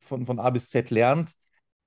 [0.00, 1.34] von, von A bis Z lernt.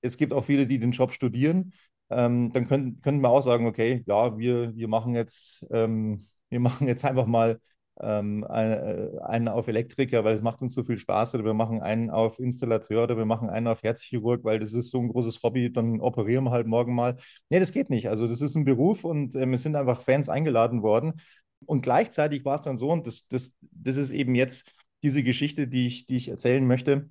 [0.01, 1.73] Es gibt auch viele, die den Job studieren.
[2.09, 6.59] Ähm, dann können, können wir auch sagen, okay, ja, wir, wir machen jetzt, ähm, wir
[6.61, 7.59] machen jetzt einfach mal
[8.01, 11.81] ähm, ein- einen auf Elektriker, weil es macht uns so viel Spaß, oder wir machen
[11.81, 15.41] einen auf Installateur oder wir machen einen auf Herzchirurg, weil das ist so ein großes
[15.43, 17.17] Hobby, dann operieren wir halt morgen mal.
[17.49, 18.09] Nee, das geht nicht.
[18.09, 21.21] Also das ist ein Beruf und ähm, es sind einfach Fans eingeladen worden.
[21.65, 24.69] Und gleichzeitig war es dann so, und das, das, das ist eben jetzt
[25.03, 27.09] diese Geschichte, die ich, die ich erzählen möchte,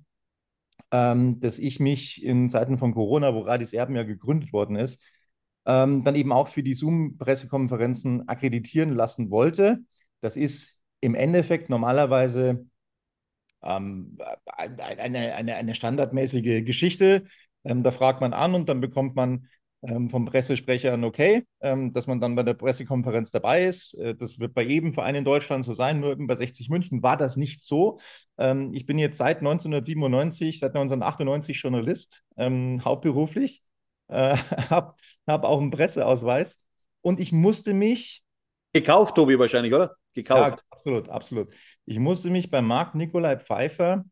[0.91, 5.01] ähm, dass ich mich in Zeiten von Corona, wo Radis Erben ja gegründet worden ist,
[5.65, 9.79] ähm, dann eben auch für die Zoom-Pressekonferenzen akkreditieren lassen wollte.
[10.21, 12.65] Das ist im Endeffekt normalerweise
[13.63, 17.25] ähm, eine, eine, eine standardmäßige Geschichte.
[17.63, 19.47] Ähm, da fragt man an und dann bekommt man
[19.81, 23.93] ähm, vom Pressesprecher ein Okay, ähm, dass man dann bei der Pressekonferenz dabei ist.
[23.95, 27.17] Äh, das wird bei jedem Verein in Deutschland so sein, nur bei 60 München war
[27.17, 27.99] das nicht so.
[28.37, 33.63] Ähm, ich bin jetzt seit 1997, seit 1998 Journalist, hauptberuflich,
[34.07, 34.37] äh,
[34.69, 34.95] habe
[35.27, 36.59] hab auch einen Presseausweis
[37.01, 38.24] und ich musste mich
[38.75, 39.95] Gekauft, Tobi, wahrscheinlich, oder?
[40.13, 40.59] Gekauft.
[40.59, 41.53] ja, absolut, absolut.
[41.85, 44.03] Ich musste mich bei Marc Nikolai Pfeiffer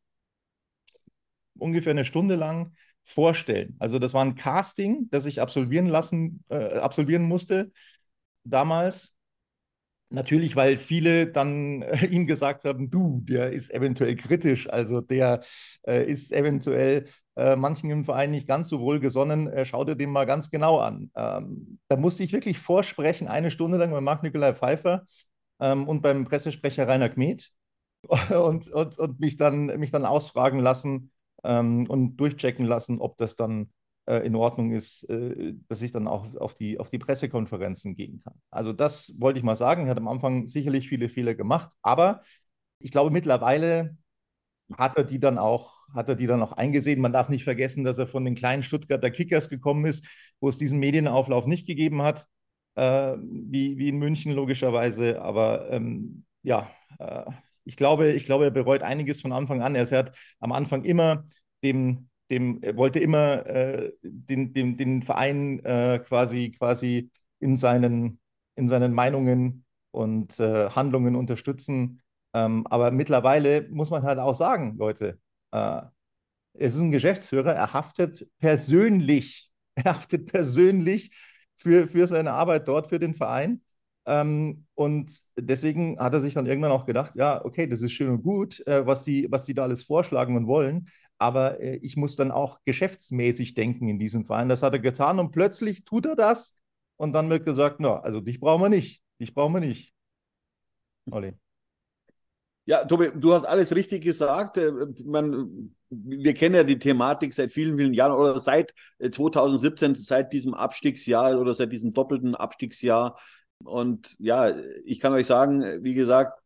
[1.57, 2.73] ungefähr eine Stunde lang
[3.03, 3.75] vorstellen.
[3.79, 7.73] Also das war ein Casting, das ich absolvieren lassen, äh, absolvieren musste
[8.45, 9.11] damals.
[10.09, 15.41] Natürlich, weil viele dann äh, ihm gesagt haben, du, der ist eventuell kritisch, also der
[15.87, 20.11] äh, ist eventuell äh, manchen im Verein nicht ganz so wohlgesonnen, äh, schau dir den
[20.11, 21.09] mal ganz genau an.
[21.15, 25.05] Ähm, da musste ich wirklich vorsprechen, eine Stunde lang bei Marc-Nikolai Pfeiffer
[25.59, 27.49] ähm, und beim Pressesprecher Rainer Kmet
[28.29, 31.11] und, und, und mich dann, mich dann ausfragen lassen
[31.43, 33.71] ähm, und durchchecken lassen, ob das dann
[34.05, 38.33] in Ordnung ist, äh, dass ich dann auch auf die, auf die Pressekonferenzen gehen kann.
[38.51, 39.83] Also das wollte ich mal sagen.
[39.83, 42.21] Ich hatte am Anfang sicherlich viele Fehler gemacht, aber
[42.79, 43.97] ich glaube mittlerweile
[44.77, 47.01] hat er die dann auch, hat er die dann auch eingesehen.
[47.01, 50.07] Man darf nicht vergessen, dass er von den kleinen Stuttgarter Kickers gekommen ist,
[50.39, 52.27] wo es diesen Medienauflauf nicht gegeben hat,
[52.75, 55.21] äh, wie, wie in München logischerweise.
[55.21, 57.25] Aber ähm, ja, äh,
[57.65, 59.75] ich glaube, ich glaube, er bereut einiges von Anfang an.
[59.75, 61.25] Er hat am Anfang immer
[61.63, 68.19] dem, dem, er wollte immer äh, den, den, den Verein äh, quasi, quasi in seinen,
[68.55, 72.01] in seinen Meinungen und äh, Handlungen unterstützen.
[72.33, 75.19] Ähm, aber mittlerweile muss man halt auch sagen, Leute,
[75.51, 75.81] äh,
[76.53, 81.11] es ist ein Geschäftsführer, er haftet persönlich, er haftet persönlich
[81.57, 83.61] für, für seine Arbeit dort, für den Verein.
[84.05, 88.09] Ähm, und deswegen hat er sich dann irgendwann auch gedacht, ja, okay, das ist schön
[88.09, 91.97] und gut, äh, was die, was die da alles vorschlagen und wollen, aber äh, ich
[91.97, 94.49] muss dann auch geschäftsmäßig denken in diesem Verein.
[94.49, 96.57] Das hat er getan und plötzlich tut er das
[96.97, 99.93] und dann wird gesagt, na, also dich brauchen wir nicht, dich brauchen wir nicht.
[101.11, 101.33] Olli.
[102.65, 104.57] Ja, Tobi, du hast alles richtig gesagt.
[104.57, 104.71] Äh,
[105.03, 110.31] Man, wir kennen ja die Thematik seit vielen, vielen Jahren oder seit äh, 2017, seit
[110.31, 113.19] diesem Abstiegsjahr oder seit diesem doppelten Abstiegsjahr.
[113.63, 114.53] Und ja,
[114.85, 116.39] ich kann euch sagen, wie gesagt,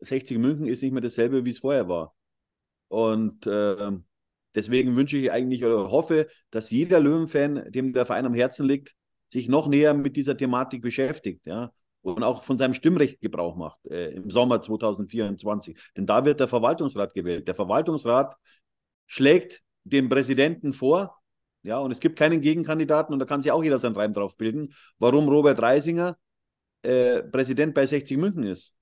[0.00, 2.13] 60 München ist nicht mehr dasselbe, wie es vorher war.
[2.94, 3.90] Und äh,
[4.54, 8.94] deswegen wünsche ich eigentlich oder hoffe, dass jeder Löwenfan, dem der Verein am Herzen liegt,
[9.28, 13.84] sich noch näher mit dieser Thematik beschäftigt, ja, und auch von seinem Stimmrecht Gebrauch macht
[13.86, 15.76] äh, im Sommer 2024.
[15.96, 17.48] Denn da wird der Verwaltungsrat gewählt.
[17.48, 18.36] Der Verwaltungsrat
[19.08, 21.20] schlägt dem Präsidenten vor,
[21.64, 24.36] ja, und es gibt keinen Gegenkandidaten und da kann sich auch jeder seinen Reim drauf
[24.36, 26.16] bilden, warum Robert Reisinger
[26.82, 28.76] äh, Präsident bei 60 München ist.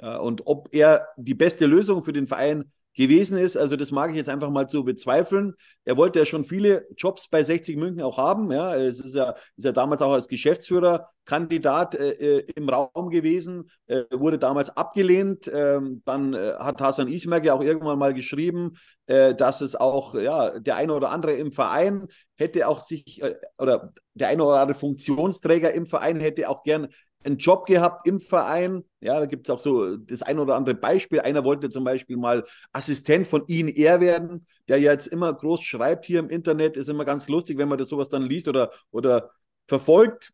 [0.00, 4.10] Ja, und ob er die beste Lösung für den Verein gewesen ist, also das mag
[4.10, 5.54] ich jetzt einfach mal zu bezweifeln.
[5.84, 8.50] Er wollte ja schon viele Jobs bei 60 München auch haben.
[8.50, 14.04] Ja, es ist ja, ist ja damals auch als Geschäftsführerkandidat äh, im Raum gewesen, äh,
[14.10, 15.50] wurde damals abgelehnt.
[15.52, 20.14] Ähm, dann äh, hat Hasan Ismerk ja auch irgendwann mal geschrieben, äh, dass es auch
[20.14, 24.60] ja der eine oder andere im Verein hätte auch sich äh, oder der eine oder
[24.60, 26.88] andere Funktionsträger im Verein hätte auch gern
[27.26, 28.84] einen Job gehabt im Verein.
[29.00, 31.20] Ja, da gibt es auch so das ein oder andere Beispiel.
[31.20, 35.62] Einer wollte zum Beispiel mal Assistent von Ian Er werden, der ja jetzt immer groß
[35.62, 36.76] schreibt hier im Internet.
[36.76, 39.30] Ist immer ganz lustig, wenn man das sowas dann liest oder, oder
[39.66, 40.32] verfolgt.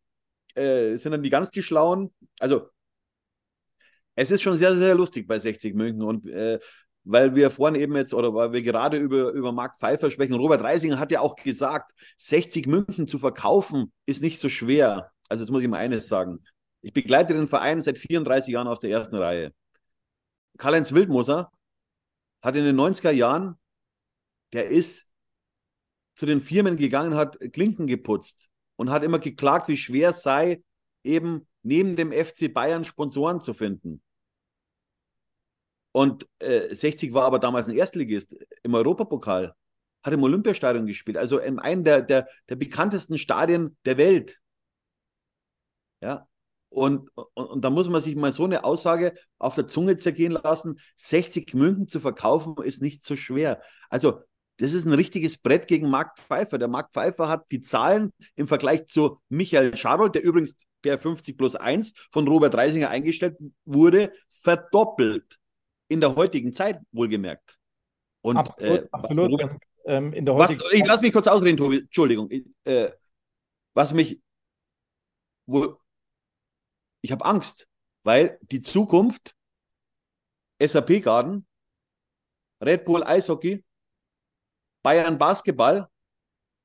[0.54, 2.12] Äh, sind dann die ganz die Schlauen.
[2.38, 2.68] Also,
[4.14, 6.58] es ist schon sehr, sehr lustig bei 60 München und äh,
[7.04, 10.34] weil wir vorhin eben jetzt oder weil wir gerade über, über Marc Pfeiffer sprechen.
[10.34, 15.10] Robert Reisinger hat ja auch gesagt, 60 München zu verkaufen ist nicht so schwer.
[15.28, 16.44] Also jetzt muss ich mal eines sagen.
[16.82, 19.54] Ich begleite den Verein seit 34 Jahren aus der ersten Reihe.
[20.58, 21.50] Karl-Heinz Wildmoser
[22.42, 23.58] hat in den 90er Jahren,
[24.52, 25.06] der ist
[26.14, 30.62] zu den Firmen gegangen, hat Klinken geputzt und hat immer geklagt, wie schwer es sei,
[31.04, 34.02] eben neben dem FC Bayern Sponsoren zu finden.
[35.92, 39.54] Und äh, 60 war aber damals ein Erstligist im Europapokal,
[40.02, 44.40] hat im Olympiastadion gespielt, also in einem der, der, der bekanntesten Stadien der Welt.
[46.00, 46.26] Ja,
[46.72, 50.32] Und, und, und da muss man sich mal so eine Aussage auf der Zunge zergehen
[50.32, 50.80] lassen.
[50.96, 53.60] 60 München zu verkaufen ist nicht so schwer.
[53.90, 54.20] Also,
[54.58, 56.56] das ist ein richtiges Brett gegen Marc Pfeiffer.
[56.56, 61.36] Der Marc Pfeiffer hat die Zahlen im Vergleich zu Michael Scharold, der übrigens per 50
[61.36, 65.38] plus 1 von Robert Reisinger eingestellt wurde, verdoppelt.
[65.88, 67.58] In der heutigen Zeit, wohlgemerkt.
[68.22, 68.80] Und, absolut.
[68.80, 69.32] Äh, absolut.
[69.32, 71.80] Robert, ähm, in der heutigen was, ich lass mich kurz ausreden, Tobi.
[71.80, 72.30] Entschuldigung.
[72.64, 72.90] Äh,
[73.74, 74.20] was mich,
[75.46, 75.76] wo,
[77.02, 77.68] ich habe Angst,
[78.04, 79.36] weil die Zukunft
[80.60, 81.46] SAP Garden,
[82.60, 83.64] Red Bull Eishockey,
[84.82, 85.88] Bayern Basketball,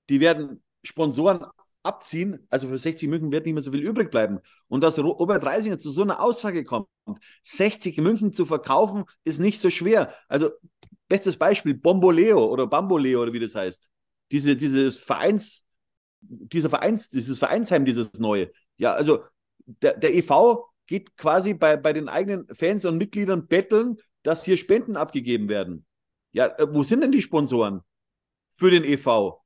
[0.09, 1.45] die werden Sponsoren
[1.83, 4.39] abziehen, also für 60 München wird nicht mehr so viel übrig bleiben.
[4.67, 6.87] Und dass Robert Reisinger zu so einer Aussage kommt,
[7.43, 10.13] 60 München zu verkaufen, ist nicht so schwer.
[10.27, 10.51] Also,
[11.07, 13.89] bestes Beispiel, Bomboleo oder Bamboleo oder wie das heißt.
[14.31, 15.65] Diese, dieses Vereins,
[16.19, 18.51] dieser Vereins, dieses Vereinsheim, dieses neue.
[18.77, 19.23] Ja, also
[19.67, 24.57] der, der EV geht quasi bei, bei den eigenen Fans und Mitgliedern betteln, dass hier
[24.57, 25.85] Spenden abgegeben werden.
[26.31, 27.81] Ja, äh, wo sind denn die Sponsoren
[28.55, 29.41] für den EV?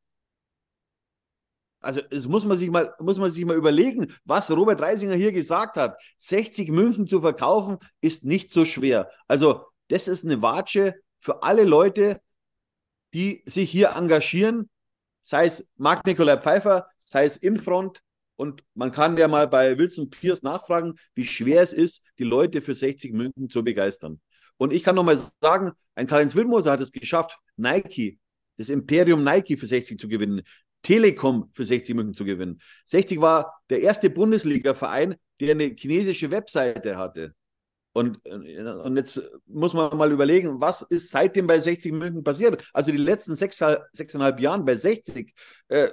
[1.81, 5.31] Also es muss man sich mal, muss man sich mal überlegen, was Robert Reisinger hier
[5.31, 5.99] gesagt hat.
[6.19, 9.09] 60 München zu verkaufen ist nicht so schwer.
[9.27, 12.21] Also das ist eine Watsche für alle Leute,
[13.13, 14.69] die sich hier engagieren,
[15.21, 18.01] sei es Marc Nikolai Pfeiffer, sei es Infront,
[18.41, 22.63] und man kann ja mal bei Wilson Pierce nachfragen, wie schwer es ist, die Leute
[22.63, 24.19] für 60 München zu begeistern.
[24.57, 28.17] Und ich kann noch mal sagen, ein Karl-Heinz Wildmoser hat es geschafft, Nike,
[28.57, 30.41] das Imperium Nike für 60 zu gewinnen,
[30.81, 32.59] Telekom für 60 München zu gewinnen.
[32.85, 37.35] 60 war der erste Bundesliga-Verein, der eine chinesische Webseite hatte.
[37.93, 42.67] Und, und jetzt muss man mal überlegen, was ist seitdem bei 60 München passiert?
[42.73, 45.31] Also die letzten sechs, sechseinhalb Jahren bei 60.
[45.67, 45.89] Äh,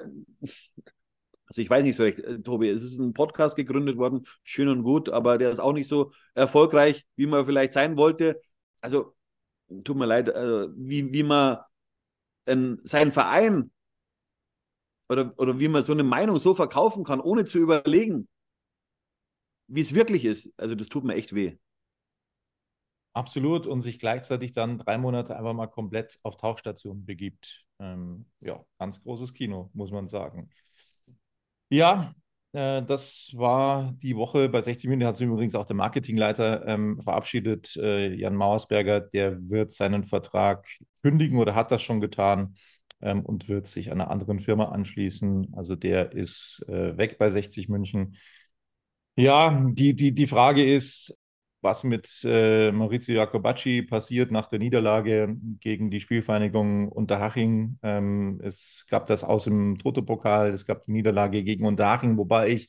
[1.49, 4.69] also ich weiß nicht so recht, äh, Tobi, es ist ein Podcast gegründet worden, schön
[4.69, 8.41] und gut, aber der ist auch nicht so erfolgreich, wie man vielleicht sein wollte.
[8.81, 9.17] Also
[9.85, 11.59] tut mir leid, also, wie, wie man
[12.47, 13.71] ähm, seinen Verein
[15.09, 18.29] oder, oder wie man so eine Meinung so verkaufen kann, ohne zu überlegen,
[19.69, 20.53] wie es wirklich ist.
[20.59, 21.57] Also das tut mir echt weh.
[23.15, 27.65] Absolut und sich gleichzeitig dann drei Monate einfach mal komplett auf Tauchstation begibt.
[27.81, 30.51] Ähm, ja, ganz großes Kino, muss man sagen.
[31.71, 32.15] Ja,
[32.53, 35.07] äh, das war die Woche bei 60 Minuten.
[35.09, 39.01] Hat sich übrigens auch der Marketingleiter ähm, verabschiedet, äh, Jan Mauersberger.
[39.01, 40.67] Der wird seinen Vertrag
[41.03, 42.57] kündigen oder hat das schon getan
[43.03, 45.53] ähm, und wird sich einer anderen Firma anschließen.
[45.55, 48.17] Also der ist äh, weg bei 60 München.
[49.17, 51.19] Ja, die, die, die Frage ist,
[51.61, 57.79] was mit äh, Maurizio Jacobacci passiert nach der Niederlage gegen die Spielvereinigung Unterhaching.
[57.83, 62.69] Ähm, es gab das aus dem Toto-Pokal, es gab die Niederlage gegen Unterhaching, wobei ich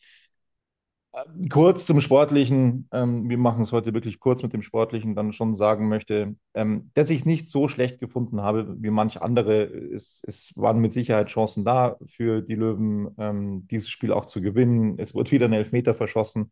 [1.14, 5.34] äh, kurz zum Sportlichen, ähm, wir machen es heute wirklich kurz mit dem Sportlichen, dann
[5.34, 9.64] schon sagen möchte, ähm, dass ich es nicht so schlecht gefunden habe wie manche andere.
[9.66, 14.42] Es, es waren mit Sicherheit Chancen da für die Löwen, ähm, dieses Spiel auch zu
[14.42, 14.98] gewinnen.
[14.98, 16.52] Es wurde wieder ein Elfmeter verschossen.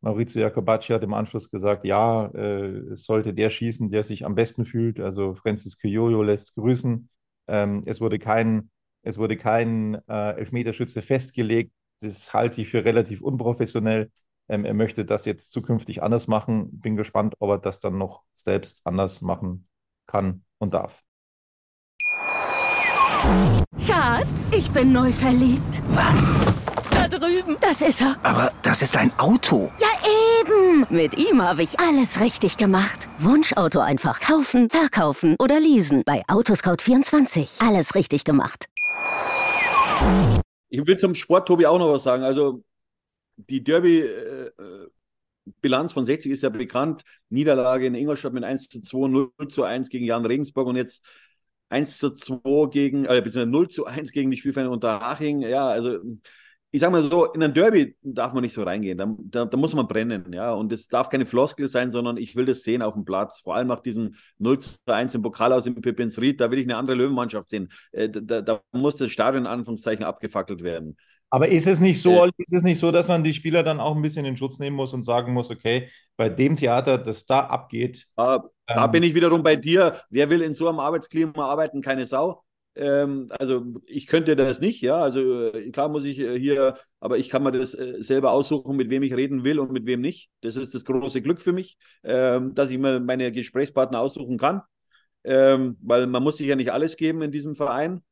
[0.00, 4.34] Maurizio Jacobacci hat im Anschluss gesagt, ja, äh, es sollte der schießen, der sich am
[4.34, 5.00] besten fühlt.
[5.00, 7.08] Also Francis Jojo lässt grüßen.
[7.48, 8.70] Ähm, es wurde kein,
[9.02, 11.72] es wurde kein äh, Elfmeterschütze festgelegt.
[12.00, 14.10] Das halte ich für relativ unprofessionell.
[14.48, 16.80] Ähm, er möchte das jetzt zukünftig anders machen.
[16.80, 19.66] Bin gespannt, ob er das dann noch selbst anders machen
[20.06, 21.02] kann und darf.
[23.78, 25.82] Schatz, ich bin neu verliebt.
[25.88, 26.34] Was?
[27.08, 27.56] Da drüben.
[27.60, 28.16] Das ist er.
[28.24, 29.70] Aber das ist ein Auto.
[29.80, 29.86] Ja,
[30.40, 30.84] eben.
[30.90, 33.06] Mit ihm habe ich alles richtig gemacht.
[33.18, 36.02] Wunschauto einfach kaufen, verkaufen oder leasen.
[36.04, 37.64] Bei Autoscout24.
[37.64, 38.64] Alles richtig gemacht.
[40.68, 42.24] Ich will zum Sport, Tobi, auch noch was sagen.
[42.24, 42.64] Also,
[43.36, 47.02] die Derby-Bilanz von 60 ist ja bekannt.
[47.28, 51.06] Niederlage in Ingolstadt mit 1 zu 2, 0 zu 1 gegen Jan Regensburg und jetzt
[51.68, 55.42] 1 zu 2 gegen, äh, beziehungsweise 0 zu 1 gegen die Spielvereine Unterhaching.
[55.42, 56.00] Ja, also
[56.72, 58.98] ich sage mal so, in ein Derby darf man nicht so reingehen.
[58.98, 60.52] Da, da, da, muss man brennen, ja.
[60.52, 63.40] Und es darf keine Floskel sein, sondern ich will das sehen auf dem Platz.
[63.40, 66.58] Vor allem nach diesem 0 zu 1 im Pokal aus dem Pippins Ried, da will
[66.58, 67.70] ich eine andere Löwenmannschaft sehen.
[67.92, 70.96] Äh, da, da, muss das Stadion in Anführungszeichen abgefackelt werden.
[71.30, 73.80] Aber ist es nicht so, äh, ist es nicht so, dass man die Spieler dann
[73.80, 77.26] auch ein bisschen in Schutz nehmen muss und sagen muss, okay, bei dem Theater, das
[77.26, 78.06] da abgeht.
[78.16, 80.00] Äh, ähm, da bin ich wiederum bei dir.
[80.10, 81.80] Wer will in so einem Arbeitsklima arbeiten?
[81.80, 82.42] Keine Sau.
[82.76, 84.98] Ähm, also ich könnte das nicht, ja.
[84.98, 88.76] Also äh, klar muss ich äh, hier, aber ich kann mir das äh, selber aussuchen,
[88.76, 90.30] mit wem ich reden will und mit wem nicht.
[90.42, 94.60] Das ist das große Glück für mich, ähm, dass ich mir meine Gesprächspartner aussuchen kann.
[95.24, 98.02] Ähm, weil man muss sich ja nicht alles geben in diesem Verein.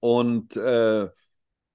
[0.00, 1.08] Und äh,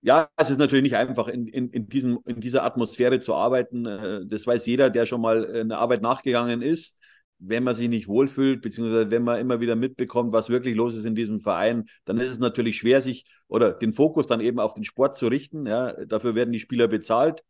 [0.02, 3.84] ja, es ist natürlich nicht einfach, in, in, in, diesem, in dieser Atmosphäre zu arbeiten.
[4.30, 7.00] Das weiß jeder, der schon mal eine Arbeit nachgegangen ist.
[7.46, 11.06] Wenn man sich nicht wohlfühlt, beziehungsweise wenn man immer wieder mitbekommt, was wirklich los ist
[11.06, 14.74] in diesem Verein, dann ist es natürlich schwer, sich oder den Fokus dann eben auf
[14.74, 15.66] den Sport zu richten.
[15.66, 17.44] Ja, dafür werden die Spieler bezahlt.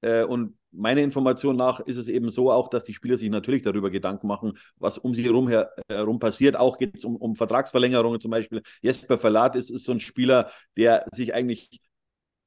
[0.00, 3.62] Äh, und meiner Information nach ist es eben so auch, dass die Spieler sich natürlich
[3.62, 6.56] darüber Gedanken machen, was um sie herum, her, herum passiert.
[6.56, 8.62] Auch geht es um, um Vertragsverlängerungen zum Beispiel.
[8.82, 11.80] Jesper Verlat ist, ist so ein Spieler, der sich eigentlich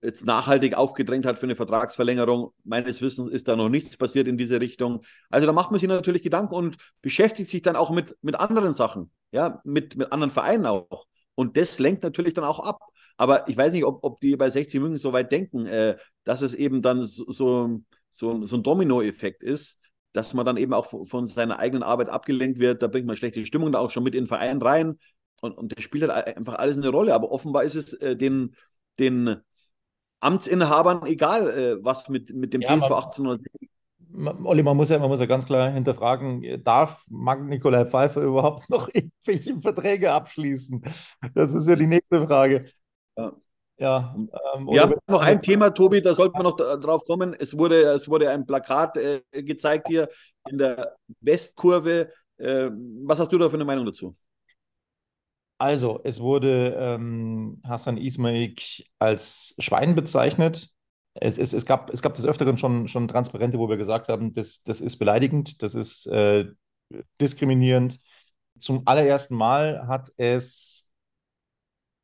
[0.01, 2.53] jetzt nachhaltig aufgedrängt hat für eine Vertragsverlängerung.
[2.63, 5.01] Meines Wissens ist da noch nichts passiert in diese Richtung.
[5.29, 8.73] Also da macht man sich natürlich Gedanken und beschäftigt sich dann auch mit, mit anderen
[8.73, 11.05] Sachen, ja, mit, mit anderen Vereinen auch.
[11.35, 12.79] Und das lenkt natürlich dann auch ab.
[13.17, 16.41] Aber ich weiß nicht, ob, ob die bei 60 München so weit denken, äh, dass
[16.41, 19.79] es eben dann so, so, so, ein Domino-Effekt ist,
[20.13, 22.81] dass man dann eben auch von seiner eigenen Arbeit abgelenkt wird.
[22.81, 24.97] Da bringt man schlechte Stimmung da auch schon mit in den Verein rein.
[25.41, 27.13] Und, und das spielt halt einfach alles eine Rolle.
[27.13, 28.55] Aber offenbar ist es äh, den,
[28.97, 29.41] den
[30.19, 33.69] Amtsinhabern egal, äh, was mit, mit dem ja, TSV 1860
[34.43, 38.69] Olli, man muss ja, man muss ja ganz klar hinterfragen, darf Marc Nikolai Pfeiffer überhaupt
[38.69, 40.83] noch irgendwelche Verträge abschließen?
[41.33, 42.65] Das ist ja die nächste Frage.
[43.17, 43.33] Ja.
[43.81, 47.33] Ja, ähm, wir haben noch ein Thema, Tobi, da sollten wir noch drauf kommen.
[47.33, 50.09] Es wurde, es wurde ein Plakat äh, gezeigt hier
[50.49, 52.09] in der Westkurve.
[52.35, 52.71] Äh,
[53.05, 54.13] was hast du da für eine Meinung dazu?
[55.59, 60.69] Also, es wurde ähm, Hassan Ismaik als Schwein bezeichnet.
[61.15, 64.31] Es, es, es, gab, es gab des Öfteren schon, schon Transparente, wo wir gesagt haben,
[64.33, 66.45] das, das ist beleidigend, das ist äh,
[67.19, 67.99] diskriminierend.
[68.57, 70.87] Zum allerersten Mal hat es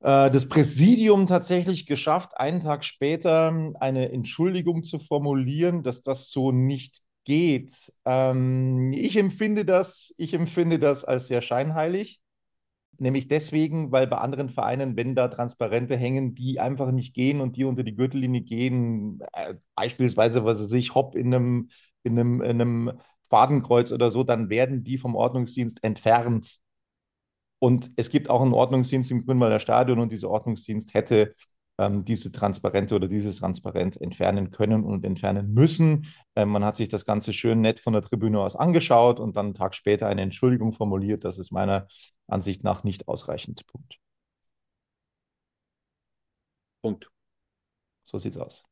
[0.02, 6.52] äh, das Präsidium tatsächlich geschafft, einen Tag später eine Entschuldigung zu formulieren, dass das so
[6.52, 7.94] nicht geht.
[8.06, 12.22] Ähm, ich empfinde das, ich empfinde das als sehr scheinheilig.
[13.00, 17.56] Nämlich deswegen, weil bei anderen Vereinen, wenn da Transparente hängen, die einfach nicht gehen und
[17.56, 21.70] die unter die Gürtellinie gehen, äh, beispielsweise, was weiß ich, Hopp in einem,
[22.04, 22.92] in einem, in einem
[23.30, 26.58] Fadenkreuz oder so, dann werden die vom Ordnungsdienst entfernt.
[27.60, 31.34] Und es gibt auch einen Ordnungsdienst im Grünwalder Stadion und dieser Ordnungsdienst hätte
[31.78, 36.08] ähm, diese Transparente oder dieses Transparent entfernen können und entfernen müssen.
[36.36, 39.48] Ähm, man hat sich das Ganze schön nett von der Tribüne aus angeschaut und dann
[39.48, 41.24] einen Tag später eine Entschuldigung formuliert.
[41.24, 41.88] Das ist meiner
[42.28, 43.66] Ansicht nach nicht ausreichend.
[43.68, 44.00] Punkt.
[46.82, 47.10] Punkt.
[48.04, 48.64] So sieht's aus.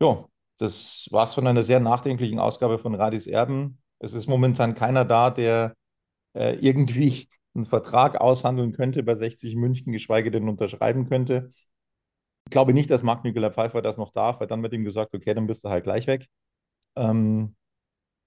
[0.00, 3.80] Jo, das war's von einer sehr nachdenklichen Ausgabe von Radis Erben.
[3.98, 5.74] Es ist momentan keiner da, der
[6.34, 11.52] äh, irgendwie einen Vertrag aushandeln könnte bei 60 München, geschweige denn unterschreiben könnte.
[12.46, 15.14] Ich glaube nicht, dass Marc Nikolai Pfeiffer das noch darf, weil dann wird ihm gesagt,
[15.14, 16.28] okay, dann bist du halt gleich weg.
[16.96, 17.56] Ähm,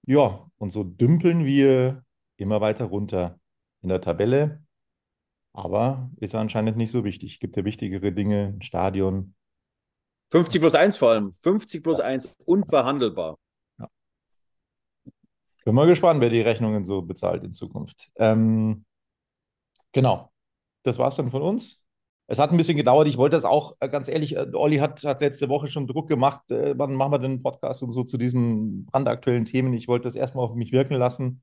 [0.06, 2.04] ja, und so dümpeln wir
[2.38, 3.40] immer weiter runter
[3.82, 4.63] in der Tabelle.
[5.54, 7.40] Aber ist anscheinend nicht so wichtig.
[7.40, 9.34] Gibt ja wichtigere Dinge, ein Stadion.
[10.32, 11.32] 50 plus 1 vor allem.
[11.32, 12.04] 50 plus ja.
[12.04, 13.38] 1, unverhandelbar.
[13.78, 13.88] Ja.
[15.64, 18.10] Bin mal gespannt, wer die Rechnungen so bezahlt in Zukunft.
[18.16, 18.84] Ähm,
[19.94, 20.32] Genau.
[20.82, 21.82] Das war es dann von uns.
[22.26, 23.06] Es hat ein bisschen gedauert.
[23.08, 26.08] Ich wollte das auch, äh, ganz ehrlich, äh, Olli hat, hat letzte Woche schon Druck
[26.08, 26.50] gemacht.
[26.50, 29.72] Äh, wann machen wir denn einen Podcast und so zu diesen brandaktuellen Themen?
[29.72, 31.42] Ich wollte das erstmal auf mich wirken lassen.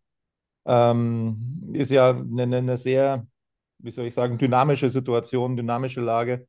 [0.66, 3.26] Ähm, ist ja eine, eine, sehr,
[3.84, 6.48] wie soll ich sagen, dynamische Situation, dynamische Lage.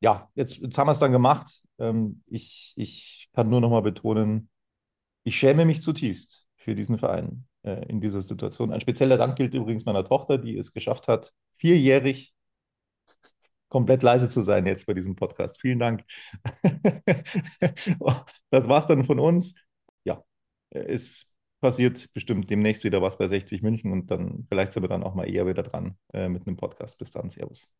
[0.00, 1.64] Ja, jetzt, jetzt haben wir es dann gemacht.
[1.78, 4.50] Ähm, ich, ich kann nur noch mal betonen,
[5.24, 8.72] ich schäme mich zutiefst für diesen Verein äh, in dieser Situation.
[8.72, 12.34] Ein spezieller Dank gilt übrigens meiner Tochter, die es geschafft hat, vierjährig
[13.68, 15.60] komplett leise zu sein jetzt bei diesem Podcast.
[15.60, 16.04] Vielen Dank.
[18.50, 19.54] das war's dann von uns.
[20.04, 20.22] Ja,
[20.70, 25.02] es passiert bestimmt demnächst wieder was bei 60 München und dann vielleicht sind wir dann
[25.02, 26.98] auch mal eher wieder dran äh, mit einem Podcast.
[26.98, 27.70] Bis dann, Servus.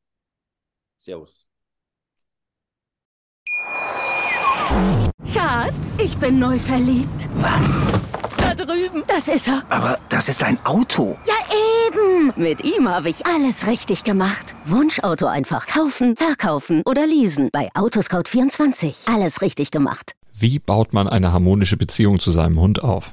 [0.98, 1.46] Servus.
[5.32, 7.28] Schatz, ich bin neu verliebt.
[7.36, 7.80] Was?
[8.36, 9.02] Da drüben.
[9.06, 9.62] Das ist er.
[9.70, 11.16] Aber das ist ein Auto.
[11.26, 11.34] Ja,
[11.86, 12.32] eben.
[12.36, 14.54] Mit ihm habe ich alles richtig gemacht.
[14.64, 17.48] Wunschauto einfach kaufen, verkaufen oder leasen.
[17.52, 19.12] Bei Autoscout24.
[19.12, 20.12] Alles richtig gemacht.
[20.34, 23.12] Wie baut man eine harmonische Beziehung zu seinem Hund auf?